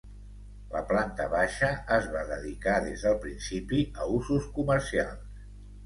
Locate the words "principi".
3.29-3.87